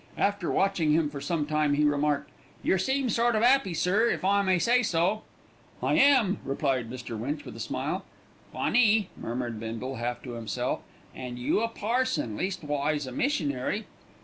After 0.17 0.51
watching 0.51 0.93
him 0.93 1.11
for 1.11 1.21
some 1.21 1.45
time, 1.45 1.75
he 1.75 1.83
remarked: 1.85 2.31
"Yer 2.63 2.79
seem 2.79 3.07
sort 3.07 3.35
of 3.35 3.43
'appy, 3.43 3.75
sir, 3.75 4.09
if 4.09 4.25
I 4.25 4.41
may 4.41 4.57
say 4.57 4.81
so." 4.81 5.21
"I 5.83 5.93
am," 5.93 6.39
replied 6.43 6.89
Mr. 6.89 7.15
Winch 7.15 7.45
with 7.45 7.55
a 7.55 7.59
smile. 7.59 8.03
"Funny," 8.51 9.09
murmured 9.15 9.59
Bindle, 9.59 9.97
half 9.97 10.23
to 10.23 10.31
himself, 10.31 10.79
"an' 11.13 11.37
you 11.37 11.59
a 11.61 11.67
parson, 11.67 12.35
leastwise 12.35 13.05
a 13.05 13.11
missionary." 13.11 13.85